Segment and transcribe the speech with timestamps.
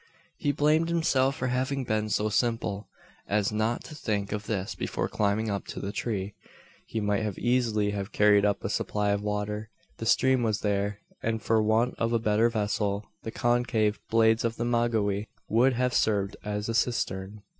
[0.39, 2.89] He blamed himself for having been so simple,
[3.27, 6.33] as not to think of this before climbing up to the tree.
[6.87, 9.69] He might easily have carried up a supply of water.
[9.97, 14.55] The stream was there; and for want of a better vessel, the concave blades of
[14.55, 17.43] the maguey would have served as a cistern.